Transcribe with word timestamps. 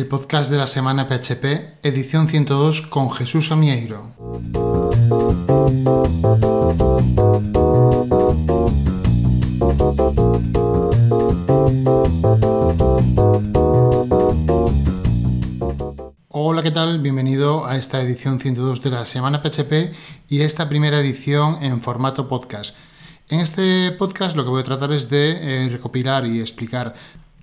el 0.00 0.06
podcast 0.06 0.50
de 0.50 0.56
la 0.56 0.66
semana 0.66 1.06
PHP, 1.06 1.76
edición 1.82 2.26
102 2.26 2.80
con 2.80 3.10
Jesús 3.10 3.52
Amieiro. 3.52 4.14
Hola, 16.28 16.62
¿qué 16.62 16.70
tal? 16.70 17.00
Bienvenido 17.02 17.66
a 17.66 17.76
esta 17.76 18.00
edición 18.00 18.40
102 18.40 18.82
de 18.82 18.90
la 18.90 19.04
semana 19.04 19.42
PHP 19.42 19.94
y 20.30 20.40
esta 20.40 20.70
primera 20.70 20.98
edición 20.98 21.58
en 21.60 21.82
formato 21.82 22.26
podcast. 22.26 22.74
En 23.28 23.38
este 23.38 23.92
podcast 23.92 24.34
lo 24.34 24.44
que 24.44 24.50
voy 24.50 24.62
a 24.62 24.64
tratar 24.64 24.92
es 24.92 25.10
de 25.10 25.66
eh, 25.66 25.68
recopilar 25.68 26.26
y 26.26 26.40
explicar 26.40 26.94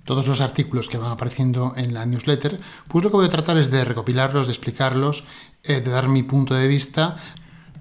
todos 0.07 0.25
los 0.25 0.39
artículos 0.41 0.88
que 0.88 0.97
van 0.97 1.11
apareciendo 1.11 1.73
en 1.75 1.93
la 1.93 2.05
newsletter, 2.05 2.57
pues 2.88 3.03
lo 3.03 3.11
que 3.11 3.17
voy 3.17 3.25
a 3.25 3.29
tratar 3.29 3.57
es 3.57 3.70
de 3.70 3.84
recopilarlos, 3.84 4.48
de 4.48 4.53
explicarlos, 4.53 5.25
eh, 5.63 5.81
de 5.81 5.91
dar 5.91 6.07
mi 6.07 6.23
punto 6.23 6.55
de 6.55 6.67
vista 6.67 7.17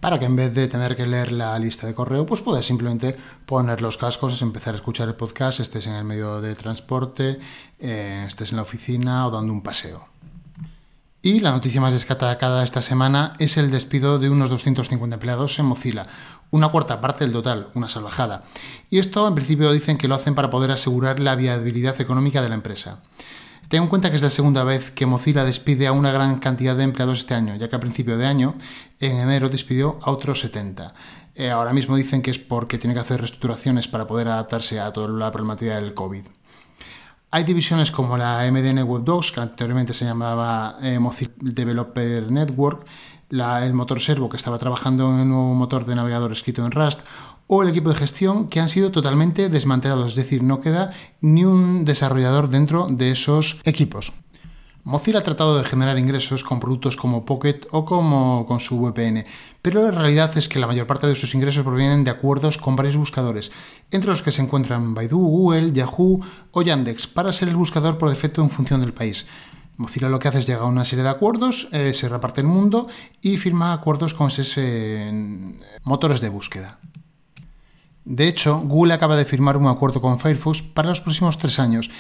para 0.01 0.19
que 0.19 0.27
en 0.27 0.35
vez 0.37 0.53
de 0.53 0.67
tener 0.67 0.97
que 0.97 1.07
leer 1.07 1.31
la 1.31 1.57
lista 1.59 1.87
de 1.87 1.95
correo, 1.95 2.27
pues 2.27 2.43
puedas 2.43 2.67
simplemente 2.67 3.17
poner 3.47 3.81
los 3.81 3.97
cascos, 3.97 4.43
empezar 4.43 4.75
a 4.75 4.79
escuchar 4.79 5.09
el 5.09 5.15
podcast, 5.15 5.61
estés 5.61 5.87
en 5.87 5.95
el 5.95 6.05
medio 6.05 6.41
de 6.41 6.55
transporte, 6.57 7.39
eh, 7.79 8.25
estés 8.27 8.51
en 8.51 8.57
la 8.57 8.63
oficina 8.63 9.27
o 9.27 9.31
dando 9.31 9.53
un 9.53 9.63
paseo. 9.63 10.09
Y 11.27 11.41
la 11.41 11.51
noticia 11.51 11.81
más 11.81 11.93
destacada 11.93 12.63
esta 12.63 12.81
semana 12.81 13.33
es 13.41 13.57
el 13.57 13.73
despido 13.73 14.21
de 14.21 14.31
unos 14.31 14.49
250 14.49 15.15
empleados 15.15 15.59
en 15.59 15.65
Mozilla, 15.65 16.07
una 16.53 16.69
cuarta 16.69 17.01
parte 17.01 17.25
del 17.25 17.33
total, 17.33 17.67
una 17.75 17.89
salvajada. 17.89 18.45
Y 18.91 19.01
esto 19.01 19.27
en 19.27 19.35
principio 19.35 19.73
dicen 19.73 19.99
que 19.99 20.07
lo 20.07 20.15
hacen 20.15 20.37
para 20.37 20.51
poder 20.51 20.71
asegurar 20.71 21.19
la 21.19 21.35
viabilidad 21.35 22.01
económica 22.01 22.43
de 22.43 22.49
la 22.49 22.55
empresa. 22.55 23.03
Tengo 23.67 23.83
en 23.83 23.91
cuenta 23.91 24.11
que 24.11 24.15
es 24.15 24.23
la 24.23 24.31
segunda 24.31 24.63
vez 24.63 24.93
que 24.93 25.07
Mozilla 25.07 25.43
despide 25.43 25.89
a 25.89 25.93
una 25.93 26.13
gran 26.13 26.39
cantidad 26.39 26.77
de 26.77 26.85
empleados 26.85 27.19
este 27.19 27.35
año, 27.35 27.57
ya 27.57 27.69
que 27.69 27.75
a 27.75 27.81
principio 27.81 28.17
de 28.17 28.27
año, 28.27 28.55
en 29.01 29.17
enero, 29.17 29.49
despidió 29.49 29.99
a 30.03 30.13
otros 30.13 30.39
70. 30.39 30.95
Eh, 31.35 31.51
ahora 31.51 31.73
mismo 31.73 31.97
dicen 31.97 32.23
que 32.23 32.31
es 32.31 32.39
porque 32.39 32.79
tiene 32.79 32.95
que 32.95 33.01
hacer 33.01 33.19
reestructuraciones 33.19 33.89
para 33.89 34.07
poder 34.07 34.29
adaptarse 34.29 34.79
a 34.79 34.93
toda 34.93 35.09
la 35.09 35.33
problemática 35.33 35.75
del 35.75 35.93
COVID. 35.93 36.23
Hay 37.31 37.45
divisiones 37.45 37.91
como 37.91 38.17
la 38.17 38.49
MDN 38.51 38.85
Web 38.85 39.05
Docs, 39.05 39.33
que 39.33 39.41
anteriormente 39.41 39.95
se 39.95 40.05
llamaba 40.05 40.79
eh, 40.81 40.99
Mozilla 40.99 41.33
Developer 41.41 42.31
Network, 42.31 42.87
el 43.31 43.75
motor 43.75 44.01
servo 44.01 44.29
que 44.29 44.37
estaba 44.37 44.59
trabajando 44.59 45.09
en 45.09 45.21
un 45.21 45.29
nuevo 45.31 45.55
motor 45.55 45.85
de 45.85 45.97
navegador 45.97 46.31
escrito 46.31 46.65
en 46.65 46.71
Rust, 46.71 47.01
o 47.49 47.63
el 47.63 47.69
equipo 47.69 47.91
de 47.91 47.97
gestión 47.97 48.49
que 48.49 48.61
han 48.61 48.69
sido 48.69 48.93
totalmente 48.93 49.49
desmantelados, 49.49 50.13
es 50.13 50.17
decir, 50.17 50.43
no 50.43 50.61
queda 50.61 50.93
ni 51.21 51.45
un 51.45 51.85
desarrollador 51.85 52.49
dentro 52.49 52.87
de 52.89 53.11
esos 53.11 53.61
equipos. 53.65 54.13
Mozilla 54.87 55.19
ha 55.19 55.23
tratado 55.25 55.59
de 55.59 55.65
generar 55.65 55.99
ingresos 55.99 56.45
con 56.45 56.61
productos 56.61 56.97
como 56.97 57.25
Pocket 57.25 57.67
o 57.73 57.85
como 57.85 58.47
con 58.47 58.61
su 58.61 58.79
VPN, 58.79 59.25
pero 59.61 59.83
la 59.83 59.91
realidad 59.91 60.31
es 60.39 60.49
que 60.49 60.61
la 60.61 60.69
mayor 60.69 60.87
parte 60.87 61.09
de 61.09 61.17
sus 61.17 61.35
ingresos 61.35 61.65
provienen 61.65 62.05
de 62.05 62.13
acuerdos 62.13 62.57
con 62.57 62.77
varios 62.77 62.97
buscadores, 62.97 63.51
entre 63.91 64.11
los 64.11 64.23
que 64.23 64.31
se 64.31 64.43
encuentran 64.43 64.95
Baidu, 64.95 65.19
Google, 65.19 65.73
Yahoo 65.73 66.21
o 66.53 66.63
Yandex, 66.63 67.09
para 67.09 67.33
ser 67.33 67.49
el 67.49 67.57
buscador 67.57 67.99
por 67.99 68.11
defecto 68.11 68.43
en 68.43 68.51
función 68.51 68.81
del 68.81 68.95
país. 68.95 69.27
Mozilla 69.77 70.09
lo 70.09 70.21
que 70.21 70.29
hace 70.29 70.39
es 70.39 70.47
llegar 70.47 70.63
a 70.63 70.67
una 70.67 70.85
serie 70.85 71.03
de 71.03 71.11
acuerdos, 71.11 71.67
eh, 71.73 71.93
se 71.93 72.09
reparte 72.09 72.43
el 72.43 72.47
mundo 72.47 72.87
y 73.21 73.39
firma 73.39 73.73
acuerdos 73.73 74.15
con 74.15 74.29
esos 74.29 74.55
eh, 74.57 75.11
motores 75.83 76.21
de 76.21 76.29
búsqueda. 76.29 76.79
De 78.07 78.29
hecho, 78.29 78.61
Google 78.61 78.95
acaba 78.95 79.17
de 79.17 79.25
firmar 79.25 79.57
un 79.57 79.67
acuerdo 79.67 80.01
con 80.01 80.21
Firefox 80.21 80.63
para 80.63 80.91
los 80.91 81.01
próximos 81.01 81.39
tres 81.39 81.59
años, 81.59 81.91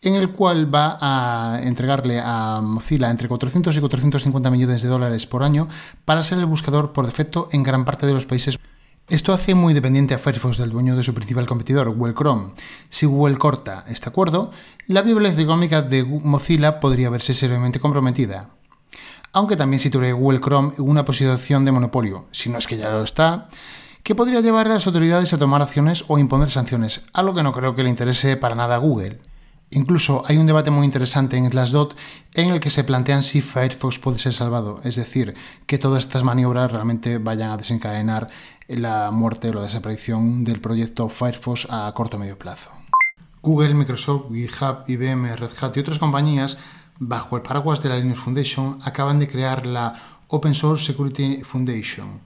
en 0.00 0.14
el 0.14 0.30
cual 0.30 0.72
va 0.72 0.96
a 1.00 1.60
entregarle 1.60 2.20
a 2.24 2.60
Mozilla 2.62 3.10
entre 3.10 3.26
400 3.26 3.76
y 3.76 3.80
450 3.80 4.48
millones 4.52 4.82
de 4.82 4.88
dólares 4.88 5.26
por 5.26 5.42
año 5.42 5.66
para 6.04 6.22
ser 6.22 6.38
el 6.38 6.46
buscador 6.46 6.92
por 6.92 7.04
defecto 7.04 7.48
en 7.50 7.64
gran 7.64 7.84
parte 7.84 8.06
de 8.06 8.12
los 8.12 8.26
países. 8.26 8.60
Esto 9.08 9.32
hace 9.32 9.56
muy 9.56 9.74
dependiente 9.74 10.14
a 10.14 10.18
Firefox 10.18 10.56
del 10.56 10.70
dueño 10.70 10.94
de 10.94 11.02
su 11.02 11.12
principal 11.14 11.48
competidor, 11.48 11.90
Google 11.90 12.14
Chrome. 12.14 12.52
Si 12.88 13.06
Google 13.06 13.36
corta 13.36 13.84
este 13.88 14.08
acuerdo, 14.08 14.52
la 14.86 15.02
viabilidad 15.02 15.40
económica 15.40 15.82
de 15.82 16.04
Mozilla 16.04 16.78
podría 16.78 17.10
verse 17.10 17.34
seriamente 17.34 17.80
comprometida. 17.80 18.50
Aunque 19.32 19.56
también 19.56 19.80
situaría 19.80 20.12
Google 20.12 20.40
Chrome 20.40 20.74
en 20.78 20.88
una 20.88 21.04
posición 21.04 21.64
de 21.64 21.72
monopolio, 21.72 22.26
si 22.30 22.50
no 22.50 22.58
es 22.58 22.68
que 22.68 22.76
ya 22.76 22.88
lo 22.88 23.02
está, 23.02 23.48
que 24.06 24.14
podría 24.14 24.40
llevar 24.40 24.68
a 24.68 24.74
las 24.74 24.86
autoridades 24.86 25.32
a 25.32 25.38
tomar 25.38 25.62
acciones 25.62 26.04
o 26.06 26.16
imponer 26.16 26.48
sanciones, 26.48 27.06
algo 27.12 27.34
que 27.34 27.42
no 27.42 27.52
creo 27.52 27.74
que 27.74 27.82
le 27.82 27.90
interese 27.90 28.36
para 28.36 28.54
nada 28.54 28.76
a 28.76 28.78
Google. 28.78 29.18
Incluso 29.72 30.22
hay 30.28 30.36
un 30.36 30.46
debate 30.46 30.70
muy 30.70 30.84
interesante 30.84 31.36
en 31.36 31.50
Slashdot 31.50 31.96
en 32.34 32.50
el 32.50 32.60
que 32.60 32.70
se 32.70 32.84
plantean 32.84 33.24
si 33.24 33.40
Firefox 33.40 33.98
puede 33.98 34.20
ser 34.20 34.32
salvado, 34.32 34.78
es 34.84 34.94
decir, 34.94 35.34
que 35.66 35.78
todas 35.78 36.04
estas 36.04 36.22
maniobras 36.22 36.70
realmente 36.70 37.18
vayan 37.18 37.50
a 37.50 37.56
desencadenar 37.56 38.28
la 38.68 39.10
muerte 39.10 39.50
o 39.50 39.54
la 39.54 39.62
desaparición 39.62 40.44
del 40.44 40.60
proyecto 40.60 41.08
Firefox 41.08 41.66
a 41.68 41.92
corto 41.92 42.16
o 42.16 42.20
medio 42.20 42.38
plazo. 42.38 42.70
Google, 43.42 43.74
Microsoft, 43.74 44.32
GitHub, 44.32 44.84
IBM, 44.86 45.34
Red 45.34 45.50
Hat 45.60 45.76
y 45.76 45.80
otras 45.80 45.98
compañías, 45.98 46.58
bajo 47.00 47.34
el 47.34 47.42
paraguas 47.42 47.82
de 47.82 47.88
la 47.88 47.98
Linux 47.98 48.20
Foundation, 48.20 48.78
acaban 48.84 49.18
de 49.18 49.26
crear 49.26 49.66
la 49.66 49.94
Open 50.28 50.54
Source 50.54 50.84
Security 50.84 51.42
Foundation, 51.42 52.20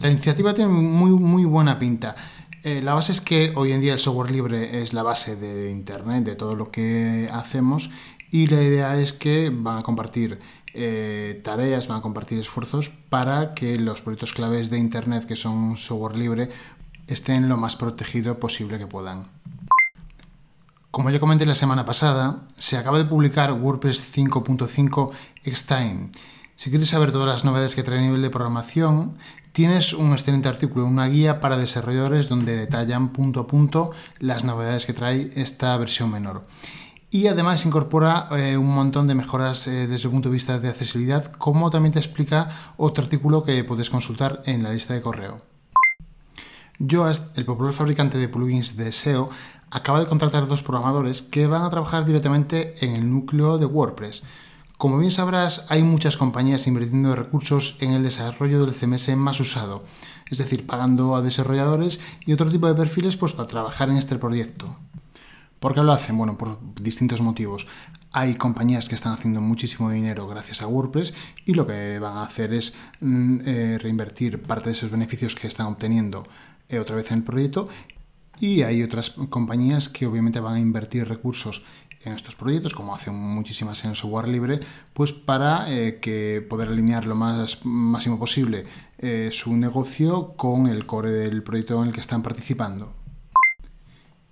la 0.00 0.10
iniciativa 0.10 0.54
tiene 0.54 0.70
muy, 0.70 1.10
muy 1.10 1.44
buena 1.44 1.78
pinta. 1.78 2.14
Eh, 2.62 2.80
la 2.82 2.94
base 2.94 3.12
es 3.12 3.20
que 3.20 3.52
hoy 3.56 3.72
en 3.72 3.80
día 3.80 3.92
el 3.92 3.98
software 3.98 4.30
libre 4.30 4.82
es 4.82 4.92
la 4.92 5.02
base 5.02 5.36
de 5.36 5.70
Internet, 5.70 6.24
de 6.24 6.34
todo 6.34 6.54
lo 6.54 6.70
que 6.70 7.28
hacemos, 7.32 7.90
y 8.30 8.46
la 8.46 8.62
idea 8.62 8.98
es 8.98 9.12
que 9.12 9.50
van 9.50 9.78
a 9.78 9.82
compartir 9.82 10.38
eh, 10.72 11.40
tareas, 11.44 11.86
van 11.86 11.98
a 11.98 12.02
compartir 12.02 12.38
esfuerzos 12.38 12.88
para 12.88 13.54
que 13.54 13.78
los 13.78 14.02
proyectos 14.02 14.32
claves 14.32 14.70
de 14.70 14.78
Internet, 14.78 15.24
que 15.26 15.36
son 15.36 15.76
software 15.76 16.16
libre, 16.16 16.48
estén 17.06 17.48
lo 17.48 17.56
más 17.56 17.76
protegido 17.76 18.40
posible 18.40 18.78
que 18.78 18.86
puedan. 18.86 19.28
Como 20.90 21.10
ya 21.10 21.20
comenté 21.20 21.44
la 21.44 21.54
semana 21.54 21.84
pasada, 21.84 22.44
se 22.56 22.76
acaba 22.76 22.98
de 22.98 23.04
publicar 23.04 23.52
WordPress 23.52 24.16
5.5 24.16 25.10
Extime. 25.44 26.10
Si 26.56 26.70
quieres 26.70 26.88
saber 26.88 27.12
todas 27.12 27.28
las 27.28 27.44
novedades 27.44 27.74
que 27.74 27.82
trae 27.82 27.98
a 27.98 28.02
nivel 28.02 28.22
de 28.22 28.30
programación, 28.30 29.16
Tienes 29.54 29.92
un 29.92 30.10
excelente 30.10 30.48
artículo, 30.48 30.84
una 30.84 31.06
guía 31.06 31.38
para 31.38 31.56
desarrolladores 31.56 32.28
donde 32.28 32.56
detallan 32.56 33.10
punto 33.10 33.38
a 33.38 33.46
punto 33.46 33.92
las 34.18 34.42
novedades 34.42 34.84
que 34.84 34.94
trae 34.94 35.30
esta 35.36 35.76
versión 35.78 36.10
menor. 36.10 36.42
Y 37.08 37.28
además 37.28 37.64
incorpora 37.64 38.26
eh, 38.32 38.56
un 38.56 38.74
montón 38.74 39.06
de 39.06 39.14
mejoras 39.14 39.68
eh, 39.68 39.86
desde 39.86 40.08
el 40.08 40.10
punto 40.10 40.28
de 40.28 40.32
vista 40.32 40.58
de 40.58 40.68
accesibilidad, 40.70 41.26
como 41.34 41.70
también 41.70 41.92
te 41.92 42.00
explica 42.00 42.50
otro 42.76 43.04
artículo 43.04 43.44
que 43.44 43.62
puedes 43.62 43.90
consultar 43.90 44.42
en 44.46 44.64
la 44.64 44.72
lista 44.72 44.92
de 44.92 45.02
correo. 45.02 45.40
Yoast, 46.80 47.38
el 47.38 47.44
popular 47.44 47.72
fabricante 47.72 48.18
de 48.18 48.28
plugins 48.28 48.76
de 48.76 48.90
SEO, 48.90 49.30
acaba 49.70 50.00
de 50.00 50.06
contratar 50.06 50.48
dos 50.48 50.64
programadores 50.64 51.22
que 51.22 51.46
van 51.46 51.62
a 51.62 51.70
trabajar 51.70 52.04
directamente 52.04 52.74
en 52.84 52.96
el 52.96 53.08
núcleo 53.08 53.58
de 53.58 53.66
WordPress. 53.66 54.24
Como 54.84 54.98
bien 54.98 55.10
sabrás, 55.10 55.64
hay 55.70 55.82
muchas 55.82 56.18
compañías 56.18 56.66
invirtiendo 56.66 57.16
recursos 57.16 57.78
en 57.80 57.92
el 57.92 58.02
desarrollo 58.02 58.62
del 58.62 58.74
CMS 58.74 59.16
más 59.16 59.40
usado, 59.40 59.82
es 60.30 60.36
decir, 60.36 60.66
pagando 60.66 61.16
a 61.16 61.22
desarrolladores 61.22 62.00
y 62.26 62.34
otro 62.34 62.50
tipo 62.52 62.66
de 62.66 62.74
perfiles 62.74 63.16
pues, 63.16 63.32
para 63.32 63.48
trabajar 63.48 63.88
en 63.88 63.96
este 63.96 64.18
proyecto. 64.18 64.76
¿Por 65.58 65.72
qué 65.72 65.82
lo 65.82 65.90
hacen? 65.90 66.18
Bueno, 66.18 66.36
por 66.36 66.58
distintos 66.74 67.22
motivos. 67.22 67.66
Hay 68.12 68.34
compañías 68.34 68.90
que 68.90 68.94
están 68.94 69.14
haciendo 69.14 69.40
muchísimo 69.40 69.88
dinero 69.88 70.28
gracias 70.28 70.60
a 70.60 70.66
WordPress 70.66 71.14
y 71.46 71.54
lo 71.54 71.66
que 71.66 71.98
van 71.98 72.18
a 72.18 72.22
hacer 72.24 72.52
es 72.52 72.74
mm, 73.00 73.38
eh, 73.42 73.78
reinvertir 73.78 74.42
parte 74.42 74.66
de 74.66 74.72
esos 74.72 74.90
beneficios 74.90 75.34
que 75.34 75.46
están 75.46 75.68
obteniendo 75.68 76.24
eh, 76.68 76.78
otra 76.78 76.96
vez 76.96 77.10
en 77.10 77.20
el 77.20 77.24
proyecto 77.24 77.70
y 78.38 78.62
hay 78.62 78.82
otras 78.82 79.10
compañías 79.30 79.88
que 79.88 80.06
obviamente 80.06 80.40
van 80.40 80.56
a 80.56 80.60
invertir 80.60 81.08
recursos 81.08 81.62
en 82.04 82.12
estos 82.12 82.34
proyectos, 82.34 82.74
como 82.74 82.94
hacen 82.94 83.14
muchísimas 83.14 83.84
en 83.84 83.94
software 83.94 84.28
libre, 84.28 84.60
pues 84.92 85.12
para 85.12 85.70
eh, 85.72 85.98
que 86.00 86.44
poder 86.48 86.68
alinear 86.68 87.06
lo 87.06 87.14
más 87.14 87.64
máximo 87.64 88.18
posible 88.18 88.64
eh, 88.98 89.30
su 89.32 89.56
negocio 89.56 90.34
con 90.36 90.66
el 90.66 90.86
core 90.86 91.10
del 91.10 91.42
proyecto 91.42 91.80
en 91.82 91.88
el 91.88 91.94
que 91.94 92.00
están 92.00 92.22
participando. 92.22 92.94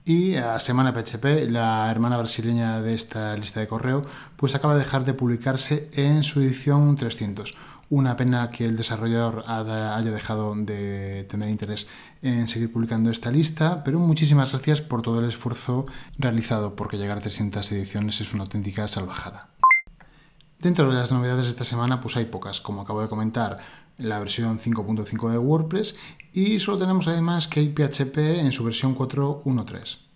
Y 0.04 0.34
a 0.34 0.58
Semana 0.58 0.92
PHP, 0.92 1.48
la 1.48 1.88
hermana 1.88 2.16
brasileña 2.16 2.82
de 2.82 2.94
esta 2.94 3.36
lista 3.36 3.60
de 3.60 3.68
correo, 3.68 4.04
pues 4.36 4.56
acaba 4.56 4.74
de 4.74 4.80
dejar 4.80 5.04
de 5.04 5.14
publicarse 5.14 5.88
en 5.92 6.24
su 6.24 6.40
edición 6.40 6.96
300 6.96 7.54
una 7.92 8.16
pena 8.16 8.50
que 8.50 8.64
el 8.64 8.74
desarrollador 8.74 9.44
haya 9.46 10.00
dejado 10.00 10.54
de 10.56 11.24
tener 11.24 11.50
interés 11.50 11.88
en 12.22 12.48
seguir 12.48 12.72
publicando 12.72 13.10
esta 13.10 13.30
lista, 13.30 13.84
pero 13.84 13.98
muchísimas 13.98 14.50
gracias 14.50 14.80
por 14.80 15.02
todo 15.02 15.18
el 15.18 15.26
esfuerzo 15.26 15.84
realizado, 16.16 16.74
porque 16.74 16.96
llegar 16.96 17.18
a 17.18 17.20
300 17.20 17.70
ediciones 17.72 18.18
es 18.22 18.32
una 18.32 18.44
auténtica 18.44 18.88
salvajada. 18.88 19.50
Dentro 20.58 20.88
de 20.88 20.94
las 20.94 21.12
novedades 21.12 21.44
de 21.44 21.50
esta 21.50 21.64
semana, 21.64 22.00
pues 22.00 22.16
hay 22.16 22.24
pocas, 22.24 22.62
como 22.62 22.80
acabo 22.80 23.02
de 23.02 23.10
comentar, 23.10 23.58
la 23.98 24.18
versión 24.20 24.58
5.5 24.58 25.30
de 25.30 25.36
WordPress 25.36 25.94
y 26.32 26.60
solo 26.60 26.78
tenemos 26.78 27.08
además 27.08 27.46
que 27.46 27.60
PHP 27.62 28.16
en 28.40 28.52
su 28.52 28.64
versión 28.64 28.96
4.1.3. 28.96 30.11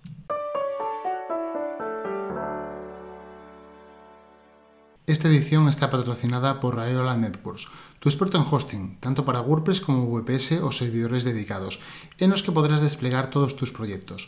Esta 5.07 5.29
edición 5.29 5.69
está 5.69 5.89
patrocinada 5.89 6.59
por 6.59 6.75
Rayola 6.75 7.17
Networks, 7.17 7.69
tu 8.01 8.09
experto 8.09 8.39
en 8.39 8.45
hosting, 8.51 8.99
tanto 8.99 9.25
para 9.25 9.41
WordPress 9.41 9.81
como 9.81 10.11
VPS 10.11 10.59
o 10.63 10.73
servidores 10.73 11.23
dedicados, 11.23 11.79
en 12.19 12.31
los 12.31 12.43
que 12.43 12.51
podrás 12.51 12.81
desplegar 12.81 13.31
todos 13.31 13.55
tus 13.55 13.71
proyectos. 13.71 14.27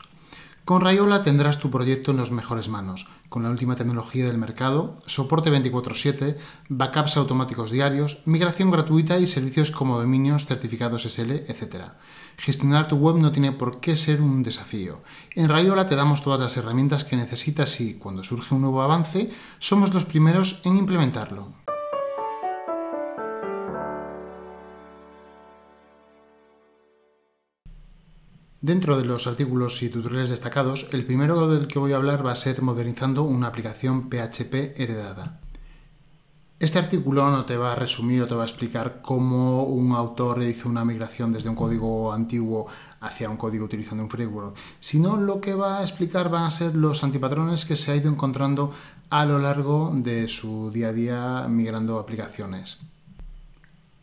Con 0.68 0.82
Rayola 0.82 1.22
tendrás 1.22 1.60
tu 1.60 1.70
proyecto 1.70 2.10
en 2.10 2.18
las 2.18 2.30
mejores 2.30 2.68
manos, 2.68 3.06
con 3.30 3.42
la 3.42 3.48
última 3.48 3.74
tecnología 3.74 4.26
del 4.26 4.36
mercado, 4.36 4.96
soporte 5.06 5.50
24/7, 5.50 6.36
backups 6.68 7.16
automáticos 7.16 7.70
diarios, 7.70 8.20
migración 8.26 8.70
gratuita 8.70 9.18
y 9.18 9.26
servicios 9.26 9.70
como 9.70 9.98
dominios, 9.98 10.44
certificados 10.44 11.06
SL, 11.06 11.46
etc. 11.48 11.92
Gestionar 12.36 12.86
tu 12.86 12.96
web 12.96 13.16
no 13.16 13.32
tiene 13.32 13.52
por 13.52 13.80
qué 13.80 13.96
ser 13.96 14.20
un 14.20 14.42
desafío. 14.42 15.00
En 15.34 15.48
Rayola 15.48 15.88
te 15.88 15.96
damos 15.96 16.22
todas 16.22 16.38
las 16.38 16.58
herramientas 16.58 17.04
que 17.04 17.16
necesitas 17.16 17.80
y, 17.80 17.94
cuando 17.94 18.22
surge 18.22 18.54
un 18.54 18.60
nuevo 18.60 18.82
avance, 18.82 19.30
somos 19.58 19.94
los 19.94 20.04
primeros 20.04 20.60
en 20.64 20.76
implementarlo. 20.76 21.48
Dentro 28.60 28.98
de 28.98 29.04
los 29.04 29.28
artículos 29.28 29.84
y 29.84 29.88
tutoriales 29.88 30.30
destacados, 30.30 30.88
el 30.90 31.06
primero 31.06 31.48
del 31.48 31.68
que 31.68 31.78
voy 31.78 31.92
a 31.92 31.96
hablar 31.96 32.26
va 32.26 32.32
a 32.32 32.36
ser 32.36 32.60
modernizando 32.60 33.22
una 33.22 33.46
aplicación 33.46 34.10
PHP 34.10 34.80
heredada. 34.80 35.38
Este 36.58 36.80
artículo 36.80 37.30
no 37.30 37.44
te 37.44 37.56
va 37.56 37.70
a 37.70 37.76
resumir 37.76 38.20
o 38.20 38.26
te 38.26 38.34
va 38.34 38.42
a 38.42 38.46
explicar 38.46 39.00
cómo 39.00 39.62
un 39.62 39.92
autor 39.92 40.42
hizo 40.42 40.68
una 40.68 40.84
migración 40.84 41.32
desde 41.32 41.48
un 41.48 41.54
código 41.54 42.12
antiguo 42.12 42.66
hacia 42.98 43.30
un 43.30 43.36
código 43.36 43.64
utilizando 43.64 44.02
un 44.02 44.10
framework, 44.10 44.56
sino 44.80 45.16
lo 45.16 45.40
que 45.40 45.54
va 45.54 45.78
a 45.78 45.82
explicar 45.82 46.28
van 46.28 46.42
a 46.42 46.50
ser 46.50 46.74
los 46.74 47.04
antipatrones 47.04 47.64
que 47.64 47.76
se 47.76 47.92
ha 47.92 47.96
ido 47.96 48.10
encontrando 48.10 48.72
a 49.08 49.24
lo 49.24 49.38
largo 49.38 49.92
de 49.94 50.26
su 50.26 50.72
día 50.72 50.88
a 50.88 50.92
día 50.92 51.46
migrando 51.48 52.00
aplicaciones. 52.00 52.78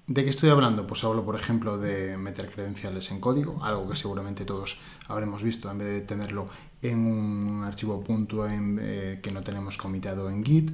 ¿De 0.07 0.23
qué 0.23 0.29
estoy 0.29 0.51
hablando? 0.51 0.85
Pues 0.85 1.03
hablo, 1.03 1.25
por 1.25 1.35
ejemplo, 1.35 1.79
de 1.79 2.15
meter 2.15 2.51
credenciales 2.51 3.09
en 3.09 3.19
código, 3.19 3.63
algo 3.63 3.89
que 3.89 3.97
seguramente 3.97 4.45
todos 4.45 4.77
habremos 5.07 5.41
visto 5.41 5.69
en 5.71 5.79
vez 5.79 5.87
de 5.87 6.01
tenerlo 6.01 6.45
en 6.83 6.99
un 7.07 7.63
archivo 7.63 8.03
punto 8.03 8.45
eh, 8.47 9.19
que 9.23 9.31
no 9.31 9.41
tenemos 9.41 9.79
comitado 9.79 10.29
en 10.29 10.45
Git. 10.45 10.71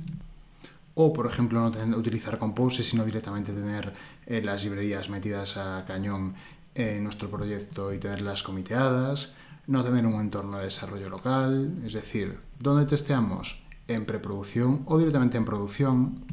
O, 0.95 1.13
por 1.13 1.27
ejemplo, 1.27 1.69
no 1.69 1.97
utilizar 1.97 2.37
Compose, 2.37 2.83
sino 2.83 3.05
directamente 3.05 3.53
tener 3.53 3.93
eh, 4.25 4.41
las 4.41 4.65
librerías 4.65 5.09
metidas 5.09 5.55
a 5.55 5.85
cañón 5.85 6.33
en 6.75 7.01
nuestro 7.01 7.29
proyecto 7.29 7.93
y 7.93 7.99
tenerlas 7.99 8.43
comiteadas. 8.43 9.33
No 9.65 9.81
tener 9.81 10.05
un 10.05 10.19
entorno 10.19 10.57
de 10.57 10.65
desarrollo 10.65 11.09
local, 11.09 11.81
es 11.85 11.93
decir, 11.93 12.37
¿dónde 12.59 12.85
testeamos? 12.85 13.63
En 13.87 14.05
preproducción 14.05 14.81
o 14.87 14.97
directamente 14.97 15.37
en 15.37 15.45
producción 15.45 16.25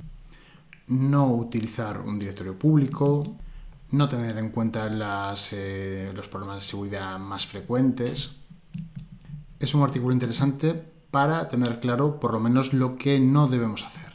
no 0.88 1.26
utilizar 1.34 2.00
un 2.00 2.18
directorio 2.18 2.58
público, 2.58 3.36
no 3.90 4.08
tener 4.08 4.36
en 4.38 4.50
cuenta 4.50 4.88
eh, 5.52 6.12
los 6.14 6.28
problemas 6.28 6.56
de 6.58 6.62
seguridad 6.62 7.18
más 7.18 7.46
frecuentes. 7.46 8.32
Es 9.58 9.74
un 9.74 9.82
artículo 9.82 10.12
interesante 10.12 10.74
para 11.10 11.48
tener 11.48 11.80
claro 11.80 12.20
por 12.20 12.32
lo 12.32 12.40
menos 12.40 12.72
lo 12.72 12.96
que 12.96 13.18
no 13.18 13.48
debemos 13.48 13.84
hacer. 13.84 14.08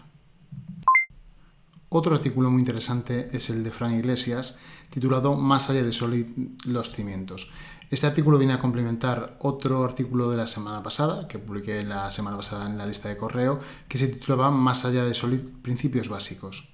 Otro 1.90 2.16
artículo 2.16 2.50
muy 2.50 2.60
interesante 2.60 3.30
es 3.34 3.50
el 3.50 3.64
de 3.64 3.72
Fran 3.72 3.94
Iglesias, 3.94 4.58
titulado 4.90 5.36
Más 5.36 5.70
allá 5.70 5.84
de 5.84 5.92
Solid 5.92 6.26
los 6.66 6.92
cimientos. 6.92 7.52
Este 7.94 8.08
artículo 8.08 8.40
viene 8.40 8.54
a 8.54 8.60
complementar 8.60 9.38
otro 9.42 9.84
artículo 9.84 10.32
de 10.32 10.38
la 10.38 10.48
semana 10.48 10.82
pasada, 10.82 11.28
que 11.28 11.38
publiqué 11.38 11.84
la 11.84 12.10
semana 12.10 12.36
pasada 12.36 12.66
en 12.66 12.76
la 12.76 12.88
lista 12.88 13.08
de 13.08 13.18
correo, 13.18 13.60
que 13.88 14.00
se 14.00 14.08
titulaba 14.08 14.50
Más 14.50 14.84
allá 14.84 15.06
de 15.06 15.14
Solid 15.14 15.42
Principios 15.62 16.10
Básicos. 16.10 16.74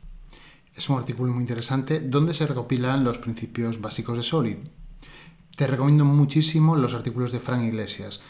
Es 0.73 0.89
un 0.89 0.97
artículo 0.97 1.33
muy 1.33 1.41
interesante 1.41 1.99
donde 1.99 2.33
se 2.33 2.47
recopilan 2.47 3.03
los 3.03 3.19
principios 3.19 3.81
básicos 3.81 4.15
de 4.15 4.23
Solid. 4.23 4.57
Te 5.57 5.67
recomiendo 5.67 6.05
muchísimo 6.05 6.77
los 6.77 6.93
artículos 6.93 7.33
de 7.33 7.41
Frank 7.41 7.63
Iglesias. 7.63 8.21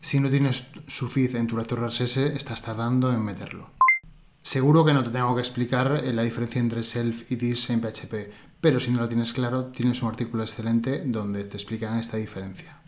Si 0.00 0.20
no 0.20 0.30
tienes 0.30 0.68
su 0.86 1.08
feed 1.08 1.34
en 1.34 1.48
tu 1.48 1.56
lector 1.56 1.84
RSS, 1.84 2.16
estás 2.18 2.62
tardando 2.62 3.12
en 3.12 3.24
meterlo. 3.24 3.79
Seguro 4.42 4.84
que 4.84 4.94
no 4.94 5.04
te 5.04 5.10
tengo 5.10 5.34
que 5.34 5.40
explicar 5.40 6.00
eh, 6.02 6.12
la 6.12 6.22
diferencia 6.22 6.60
entre 6.60 6.82
self 6.82 7.30
y 7.30 7.36
this 7.36 7.68
en 7.70 7.80
PHP, 7.80 8.30
pero 8.60 8.80
si 8.80 8.90
no 8.90 9.00
lo 9.00 9.08
tienes 9.08 9.32
claro, 9.32 9.66
tienes 9.66 10.02
un 10.02 10.08
artículo 10.08 10.42
excelente 10.42 11.02
donde 11.04 11.44
te 11.44 11.56
explican 11.56 11.98
esta 11.98 12.16
diferencia. 12.16 12.80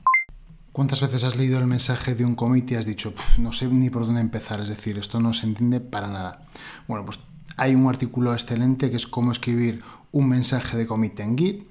¿Cuántas 0.72 1.02
veces 1.02 1.24
has 1.24 1.36
leído 1.36 1.58
el 1.58 1.66
mensaje 1.66 2.14
de 2.14 2.24
un 2.24 2.34
commit 2.34 2.70
y 2.70 2.76
has 2.76 2.86
dicho, 2.86 3.12
no 3.36 3.52
sé 3.52 3.68
ni 3.68 3.90
por 3.90 4.06
dónde 4.06 4.22
empezar? 4.22 4.62
Es 4.62 4.70
decir, 4.70 4.96
esto 4.96 5.20
no 5.20 5.34
se 5.34 5.46
entiende 5.46 5.80
para 5.80 6.08
nada. 6.08 6.42
Bueno, 6.88 7.04
pues 7.04 7.18
hay 7.58 7.74
un 7.74 7.86
artículo 7.86 8.32
excelente 8.32 8.90
que 8.90 8.96
es 8.96 9.06
cómo 9.06 9.32
escribir 9.32 9.82
un 10.10 10.30
mensaje 10.30 10.78
de 10.78 10.86
commit 10.86 11.20
en 11.20 11.36
Git, 11.36 11.66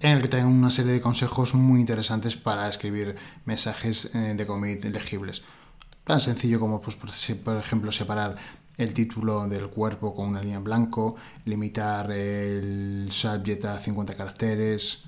en 0.00 0.12
el 0.12 0.22
que 0.22 0.28
tengo 0.28 0.48
una 0.48 0.70
serie 0.70 0.92
de 0.92 1.02
consejos 1.02 1.54
muy 1.54 1.80
interesantes 1.80 2.36
para 2.36 2.66
escribir 2.68 3.16
mensajes 3.44 4.14
eh, 4.14 4.34
de 4.34 4.46
commit 4.46 4.82
legibles. 4.86 5.42
Tan 6.04 6.20
sencillo 6.20 6.58
como, 6.58 6.80
pues, 6.80 6.96
por 6.96 7.58
ejemplo, 7.58 7.92
separar 7.92 8.34
el 8.78 8.94
título 8.94 9.46
del 9.48 9.68
cuerpo 9.68 10.14
con 10.14 10.28
una 10.28 10.40
línea 10.40 10.56
en 10.56 10.64
blanco, 10.64 11.16
limitar 11.44 12.10
el 12.12 13.08
subject 13.10 13.64
a 13.66 13.78
50 13.78 14.14
caracteres, 14.14 15.04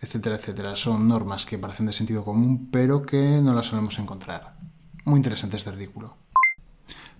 etcétera, 0.00 0.36
etcétera. 0.36 0.76
Son 0.76 1.08
normas 1.08 1.46
que 1.46 1.58
parecen 1.58 1.86
de 1.86 1.92
sentido 1.92 2.24
común, 2.24 2.68
pero 2.70 3.02
que 3.02 3.40
no 3.42 3.54
las 3.54 3.66
solemos 3.66 3.98
encontrar. 3.98 4.56
Muy 5.04 5.16
interesante 5.16 5.56
este 5.56 5.70
artículo. 5.70 6.16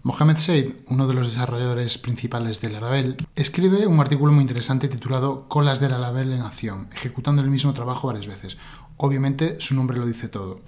Mohamed 0.04 0.36
Said, 0.36 0.74
uno 0.88 1.06
de 1.06 1.14
los 1.14 1.28
desarrolladores 1.28 1.96
principales 1.96 2.60
de 2.60 2.70
Laravel, 2.70 3.16
escribe 3.36 3.86
un 3.86 4.00
artículo 4.00 4.32
muy 4.32 4.42
interesante 4.42 4.88
titulado 4.88 5.48
Colas 5.48 5.78
de 5.78 5.88
Laravel 5.88 6.32
en 6.32 6.40
acción, 6.40 6.88
ejecutando 6.92 7.40
el 7.40 7.50
mismo 7.50 7.72
trabajo 7.72 8.08
varias 8.08 8.26
veces. 8.26 8.56
Obviamente 8.96 9.60
su 9.60 9.76
nombre 9.76 9.98
lo 9.98 10.06
dice 10.06 10.28
todo. 10.28 10.60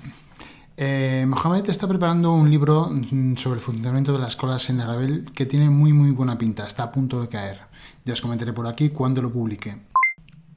Eh, 0.76 1.24
Mohamed 1.28 1.70
está 1.70 1.86
preparando 1.86 2.32
un 2.32 2.50
libro 2.50 2.90
mm, 2.90 3.36
sobre 3.36 3.58
el 3.58 3.64
funcionamiento 3.64 4.12
de 4.12 4.18
las 4.18 4.34
colas 4.34 4.68
en 4.70 4.78
Laravel 4.78 5.30
que 5.32 5.46
tiene 5.46 5.70
muy 5.70 5.92
muy 5.92 6.10
buena 6.10 6.36
pinta, 6.36 6.66
está 6.66 6.82
a 6.82 6.92
punto 6.92 7.20
de 7.20 7.28
caer. 7.28 7.60
Ya 8.04 8.14
os 8.14 8.20
comentaré 8.20 8.52
por 8.52 8.66
aquí 8.66 8.88
cuando 8.90 9.22
lo 9.22 9.32
publique. 9.32 9.76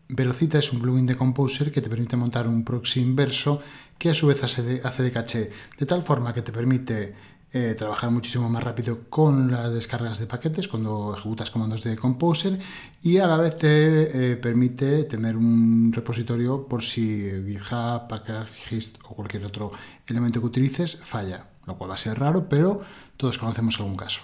Velocita 0.09 0.57
es 0.57 0.71
un 0.73 0.79
plugin 0.79 1.05
de 1.05 1.15
Composer 1.15 1.71
que 1.71 1.81
te 1.81 1.89
permite 1.89 2.17
montar 2.17 2.47
un 2.47 2.63
proxy 2.63 3.01
inverso 3.01 3.61
que 3.97 4.09
a 4.09 4.13
su 4.13 4.25
vez 4.27 4.43
hace 4.43 4.63
de, 4.63 5.11
caché, 5.11 5.51
de 5.77 5.85
tal 5.85 6.01
forma 6.01 6.33
que 6.33 6.41
te 6.41 6.51
permite 6.51 7.13
eh, 7.53 7.75
trabajar 7.75 8.11
muchísimo 8.11 8.49
más 8.49 8.63
rápido 8.63 9.09
con 9.09 9.51
las 9.51 9.73
descargas 9.73 10.19
de 10.19 10.27
paquetes 10.27 10.67
cuando 10.67 11.15
ejecutas 11.15 11.49
comandos 11.49 11.81
de 11.81 11.95
Composer 11.95 12.59
y 13.01 13.19
a 13.19 13.27
la 13.27 13.37
vez 13.37 13.57
te 13.57 14.33
eh, 14.33 14.35
permite 14.35 15.05
tener 15.05 15.37
un 15.37 15.91
repositorio 15.93 16.67
por 16.67 16.83
si 16.83 17.31
GitHub, 17.45 18.07
Packagist 18.09 18.97
o 19.05 19.15
cualquier 19.15 19.45
otro 19.45 19.71
elemento 20.07 20.41
que 20.41 20.47
utilices 20.47 20.97
falla, 20.97 21.47
lo 21.65 21.77
cual 21.77 21.91
va 21.91 21.95
a 21.95 21.97
ser 21.97 22.19
raro, 22.19 22.49
pero 22.49 22.81
todos 23.15 23.37
conocemos 23.37 23.79
algún 23.79 23.95
caso. 23.95 24.21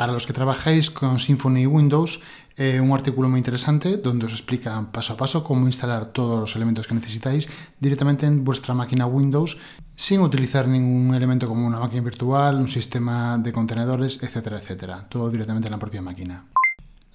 Para 0.00 0.14
los 0.14 0.26
que 0.26 0.32
trabajáis 0.32 0.88
con 0.88 1.18
Symfony 1.18 1.58
y 1.58 1.66
Windows, 1.66 2.22
eh, 2.56 2.80
un 2.80 2.90
artículo 2.92 3.28
muy 3.28 3.36
interesante 3.36 3.98
donde 3.98 4.24
os 4.24 4.32
explica 4.32 4.90
paso 4.90 5.12
a 5.12 5.16
paso 5.18 5.44
cómo 5.44 5.66
instalar 5.66 6.06
todos 6.06 6.40
los 6.40 6.56
elementos 6.56 6.86
que 6.86 6.94
necesitáis 6.94 7.50
directamente 7.78 8.24
en 8.24 8.42
vuestra 8.42 8.72
máquina 8.72 9.04
Windows 9.04 9.58
sin 9.94 10.22
utilizar 10.22 10.66
ningún 10.66 11.14
elemento 11.14 11.46
como 11.46 11.66
una 11.66 11.78
máquina 11.78 12.00
virtual, 12.00 12.56
un 12.56 12.68
sistema 12.68 13.36
de 13.36 13.52
contenedores, 13.52 14.22
etcétera, 14.22 14.56
etcétera. 14.56 15.06
Todo 15.06 15.28
directamente 15.28 15.68
en 15.68 15.72
la 15.72 15.78
propia 15.78 16.00
máquina. 16.00 16.46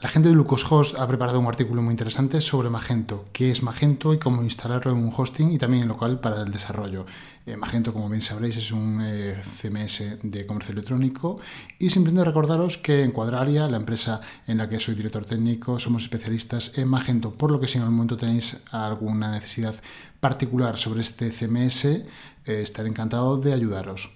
La 0.01 0.09
gente 0.09 0.27
de 0.27 0.35
Lucashost 0.35 0.99
ha 0.99 1.07
preparado 1.07 1.39
un 1.39 1.47
artículo 1.47 1.81
muy 1.81 1.91
interesante 1.91 2.41
sobre 2.41 2.69
Magento, 2.69 3.23
qué 3.31 3.49
es 3.49 3.63
Magento 3.63 4.13
y 4.13 4.19
cómo 4.19 4.43
instalarlo 4.43 4.91
en 4.91 4.97
un 4.97 5.13
hosting 5.15 5.53
y 5.53 5.57
también 5.57 5.83
en 5.83 5.87
local 5.87 6.19
para 6.19 6.41
el 6.41 6.51
desarrollo. 6.51 7.05
Eh, 7.45 7.55
Magento, 7.55 7.93
como 7.93 8.09
bien 8.09 8.21
sabréis, 8.21 8.57
es 8.57 8.73
un 8.73 8.99
eh, 9.01 9.41
CMS 9.41 10.17
de 10.21 10.45
comercio 10.45 10.73
electrónico 10.73 11.39
y 11.79 11.91
simplemente 11.91 12.25
recordaros 12.25 12.77
que 12.77 13.03
en 13.03 13.11
Cuadraria, 13.11 13.69
la 13.69 13.77
empresa 13.77 14.19
en 14.47 14.57
la 14.57 14.67
que 14.67 14.81
soy 14.81 14.95
director 14.95 15.25
técnico, 15.25 15.79
somos 15.79 16.03
especialistas 16.03 16.77
en 16.77 16.89
Magento, 16.89 17.33
por 17.33 17.49
lo 17.49 17.61
que 17.61 17.69
si 17.69 17.77
en 17.77 17.83
algún 17.83 17.95
momento 17.95 18.17
tenéis 18.17 18.57
alguna 18.71 19.31
necesidad 19.31 19.75
particular 20.19 20.77
sobre 20.77 21.01
este 21.01 21.31
CMS, 21.31 21.85
eh, 21.85 22.03
estaré 22.45 22.89
encantado 22.89 23.37
de 23.37 23.53
ayudaros. 23.53 24.11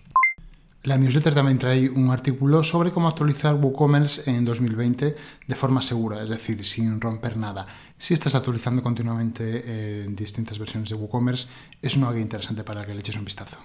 La 0.83 0.97
newsletter 0.97 1.33
también 1.33 1.57
trae 1.57 1.89
un 1.89 2.09
artículo 2.09 2.63
sobre 2.63 2.91
cómo 2.91 3.09
actualizar 3.09 3.55
WooCommerce 3.55 4.31
en 4.31 4.45
2020 4.45 5.15
de 5.45 5.55
forma 5.55 5.81
segura, 5.81 6.23
es 6.23 6.29
decir, 6.29 6.63
sin 6.65 7.01
romper 7.01 7.35
nada. 7.35 7.65
Si 7.97 8.13
estás 8.13 8.33
actualizando 8.33 8.81
continuamente 8.81 9.63
eh, 9.65 10.05
en 10.05 10.15
distintas 10.15 10.57
versiones 10.57 10.89
de 10.89 10.95
WooCommerce, 10.95 11.47
es 11.81 11.97
una 11.97 12.11
guía 12.13 12.21
interesante 12.21 12.63
para 12.63 12.85
que 12.85 12.93
le 12.93 13.01
eches 13.01 13.17
un 13.17 13.25
vistazo. 13.25 13.57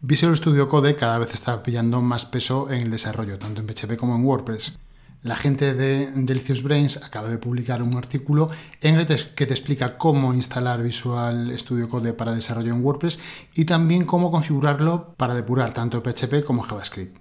Visual 0.00 0.36
Studio 0.36 0.68
Code 0.68 0.96
cada 0.96 1.18
vez 1.18 1.32
está 1.32 1.62
pillando 1.62 2.02
más 2.02 2.26
peso 2.26 2.68
en 2.68 2.82
el 2.82 2.90
desarrollo, 2.90 3.38
tanto 3.38 3.60
en 3.60 3.68
PHP 3.68 3.96
como 3.96 4.16
en 4.16 4.24
WordPress. 4.24 4.76
La 5.22 5.36
gente 5.36 5.74
de 5.74 6.10
Delicious 6.16 6.64
Brains 6.64 6.96
acaba 6.96 7.28
de 7.28 7.38
publicar 7.38 7.80
un 7.80 7.96
artículo 7.96 8.48
en 8.80 9.06
que 9.06 9.46
te 9.46 9.52
explica 9.52 9.96
cómo 9.96 10.34
instalar 10.34 10.82
Visual 10.82 11.56
Studio 11.60 11.88
Code 11.88 12.12
para 12.12 12.34
desarrollo 12.34 12.72
en 12.72 12.84
WordPress 12.84 13.20
y 13.54 13.64
también 13.64 14.04
cómo 14.04 14.32
configurarlo 14.32 15.14
para 15.16 15.36
depurar 15.36 15.72
tanto 15.72 16.02
PHP 16.02 16.42
como 16.44 16.62
JavaScript. 16.62 17.18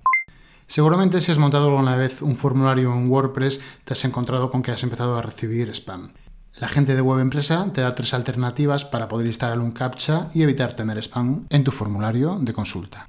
Seguramente 0.66 1.22
si 1.22 1.32
has 1.32 1.38
montado 1.38 1.68
alguna 1.68 1.96
vez 1.96 2.24
un 2.24 2.36
formulario 2.36 2.92
en 2.92 3.08
WordPress 3.08 3.60
te 3.84 3.94
has 3.94 4.04
encontrado 4.04 4.50
con 4.50 4.64
que 4.64 4.72
has 4.72 4.82
empezado 4.82 5.16
a 5.16 5.22
recibir 5.22 5.70
spam. 5.70 6.12
La 6.60 6.70
gente 6.70 6.96
de 6.96 7.02
Web 7.02 7.20
Empresa 7.20 7.70
te 7.72 7.82
da 7.82 7.94
tres 7.94 8.16
alternativas 8.16 8.84
para 8.84 9.08
poder 9.08 9.28
instalar 9.28 9.60
un 9.60 9.74
CAPTCHA 9.74 10.32
y 10.34 10.42
evitar 10.42 10.74
tener 10.74 10.98
spam 10.98 11.46
en 11.52 11.64
tu 11.64 11.72
formulario 11.72 12.40
de 12.42 12.52
consulta. 12.52 13.06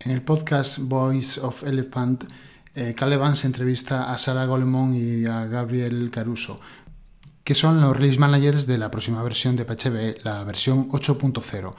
En 0.00 0.10
el 0.10 0.22
podcast 0.22 0.78
Voice 0.78 1.38
of 1.38 1.64
Elephant, 1.64 2.24
eh, 2.74 2.94
entrevista 3.44 4.12
a 4.12 4.18
Sara 4.18 4.46
Golemón 4.46 4.94
y 4.94 5.26
a 5.26 5.46
Gabriel 5.46 6.10
Caruso, 6.10 6.60
que 7.44 7.54
son 7.54 7.80
los 7.80 7.96
release 7.96 8.18
managers 8.18 8.66
de 8.66 8.78
la 8.78 8.90
próxima 8.90 9.22
versión 9.22 9.56
de 9.56 9.64
PHP, 9.64 10.24
la 10.24 10.44
versión 10.44 10.88
8.0. 10.88 11.70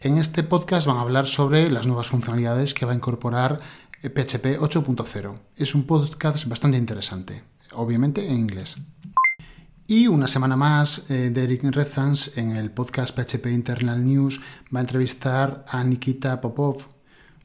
En 0.00 0.18
este 0.18 0.42
podcast 0.42 0.86
van 0.86 0.96
a 0.96 1.02
hablar 1.02 1.26
sobre 1.26 1.70
las 1.70 1.86
nuevas 1.86 2.08
funcionalidades 2.08 2.74
que 2.74 2.84
va 2.84 2.92
a 2.92 2.96
incorporar 2.96 3.60
PHP 4.02 4.58
8.0. 4.58 5.34
Es 5.56 5.74
un 5.74 5.84
podcast 5.84 6.46
bastante 6.48 6.76
interesante, 6.76 7.44
obviamente 7.72 8.26
en 8.26 8.38
inglés. 8.38 8.76
Y 9.86 10.06
una 10.06 10.26
semana 10.26 10.56
más, 10.56 11.10
eh, 11.10 11.30
Derek 11.32 11.62
Rezans 11.64 12.36
en 12.38 12.56
el 12.56 12.70
podcast 12.70 13.14
PHP 13.14 13.46
Internal 13.46 14.04
News 14.04 14.40
va 14.74 14.78
a 14.78 14.82
entrevistar 14.82 15.64
a 15.68 15.84
Nikita 15.84 16.40
Popov, 16.40 16.88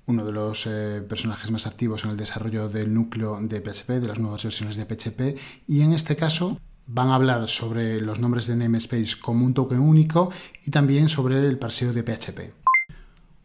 uno 0.07 0.25
de 0.25 0.31
los 0.31 0.65
eh, 0.65 1.03
personajes 1.07 1.51
más 1.51 1.67
activos 1.67 2.03
en 2.03 2.11
el 2.11 2.17
desarrollo 2.17 2.69
del 2.69 2.93
núcleo 2.93 3.37
de 3.41 3.61
PHP, 3.61 3.99
de 3.99 4.07
las 4.07 4.19
nuevas 4.19 4.43
versiones 4.43 4.77
de 4.77 4.85
PHP, 4.85 5.37
y 5.67 5.81
en 5.81 5.93
este 5.93 6.15
caso 6.15 6.59
van 6.87 7.09
a 7.09 7.15
hablar 7.15 7.47
sobre 7.47 7.99
los 7.99 8.19
nombres 8.19 8.47
de 8.47 8.55
namespace 8.55 9.19
como 9.21 9.45
un 9.45 9.53
token 9.53 9.79
único 9.79 10.31
y 10.65 10.71
también 10.71 11.09
sobre 11.09 11.45
el 11.45 11.59
parseo 11.59 11.91
de 11.91 12.03
PHP. 12.03 12.66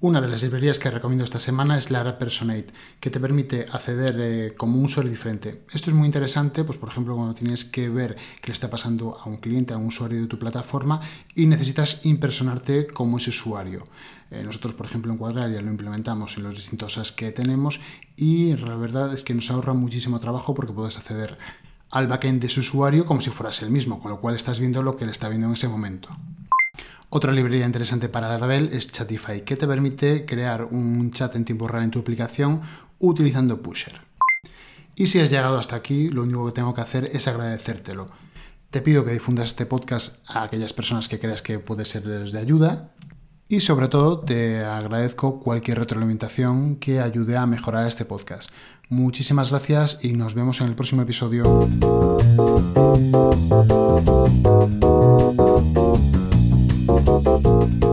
Una 0.02 0.20
de 0.20 0.26
las 0.26 0.42
librerías 0.42 0.80
que 0.80 0.90
recomiendo 0.90 1.22
esta 1.22 1.38
semana 1.38 1.78
es 1.78 1.92
Lara 1.92 2.18
Personate, 2.18 2.72
que 2.98 3.08
te 3.08 3.20
permite 3.20 3.66
acceder 3.70 4.16
eh, 4.18 4.54
como 4.56 4.76
un 4.76 4.86
usuario 4.86 5.12
diferente. 5.12 5.62
Esto 5.72 5.90
es 5.90 5.94
muy 5.94 6.06
interesante, 6.06 6.64
pues 6.64 6.76
por 6.76 6.88
ejemplo, 6.88 7.14
cuando 7.14 7.34
tienes 7.34 7.64
que 7.64 7.88
ver 7.88 8.16
qué 8.40 8.48
le 8.48 8.52
está 8.52 8.68
pasando 8.68 9.16
a 9.16 9.28
un 9.28 9.36
cliente, 9.36 9.74
a 9.74 9.76
un 9.76 9.86
usuario 9.86 10.20
de 10.20 10.26
tu 10.26 10.40
plataforma 10.40 11.00
y 11.36 11.46
necesitas 11.46 12.04
impersonarte 12.04 12.88
como 12.88 13.18
ese 13.18 13.30
usuario. 13.30 13.84
Eh, 14.32 14.42
nosotros, 14.42 14.74
por 14.74 14.86
ejemplo, 14.86 15.12
en 15.12 15.18
Cuadraria 15.18 15.62
lo 15.62 15.70
implementamos 15.70 16.36
en 16.36 16.42
los 16.42 16.56
distintos 16.56 16.94
SaaS 16.94 17.12
que 17.12 17.30
tenemos 17.30 17.80
y 18.16 18.56
la 18.56 18.74
verdad 18.74 19.14
es 19.14 19.22
que 19.22 19.34
nos 19.34 19.52
ahorra 19.52 19.72
muchísimo 19.72 20.18
trabajo 20.18 20.52
porque 20.52 20.72
puedes 20.72 20.98
acceder 20.98 21.38
al 21.92 22.08
backend 22.08 22.42
de 22.42 22.48
su 22.48 22.58
usuario 22.58 23.06
como 23.06 23.20
si 23.20 23.30
fueras 23.30 23.62
el 23.62 23.70
mismo, 23.70 24.00
con 24.00 24.10
lo 24.10 24.20
cual 24.20 24.34
estás 24.34 24.58
viendo 24.58 24.82
lo 24.82 24.96
que 24.96 25.04
le 25.04 25.12
está 25.12 25.28
viendo 25.28 25.46
en 25.46 25.52
ese 25.52 25.68
momento. 25.68 26.08
Otra 27.14 27.30
librería 27.30 27.66
interesante 27.66 28.08
para 28.08 28.26
Laravel 28.26 28.70
es 28.72 28.90
Chatify, 28.90 29.42
que 29.42 29.54
te 29.54 29.66
permite 29.66 30.24
crear 30.24 30.64
un 30.64 31.10
chat 31.10 31.36
en 31.36 31.44
tiempo 31.44 31.68
real 31.68 31.84
en 31.84 31.90
tu 31.90 31.98
aplicación 31.98 32.62
utilizando 32.98 33.60
Pusher. 33.60 34.00
Y 34.96 35.08
si 35.08 35.20
has 35.20 35.28
llegado 35.28 35.58
hasta 35.58 35.76
aquí, 35.76 36.08
lo 36.08 36.22
único 36.22 36.46
que 36.46 36.52
tengo 36.52 36.72
que 36.72 36.80
hacer 36.80 37.10
es 37.12 37.28
agradecértelo. 37.28 38.06
Te 38.70 38.80
pido 38.80 39.04
que 39.04 39.12
difundas 39.12 39.48
este 39.48 39.66
podcast 39.66 40.24
a 40.26 40.44
aquellas 40.44 40.72
personas 40.72 41.10
que 41.10 41.20
creas 41.20 41.42
que 41.42 41.58
puede 41.58 41.84
serles 41.84 42.32
de 42.32 42.38
ayuda. 42.38 42.94
Y 43.46 43.60
sobre 43.60 43.88
todo 43.88 44.20
te 44.20 44.64
agradezco 44.64 45.38
cualquier 45.38 45.80
retroalimentación 45.80 46.76
que 46.76 47.00
ayude 47.00 47.36
a 47.36 47.44
mejorar 47.44 47.86
este 47.86 48.06
podcast. 48.06 48.48
Muchísimas 48.88 49.50
gracias 49.50 49.98
y 50.00 50.14
nos 50.14 50.34
vemos 50.34 50.62
en 50.62 50.68
el 50.68 50.74
próximo 50.74 51.02
episodio. 51.02 51.68
Música 57.04 57.91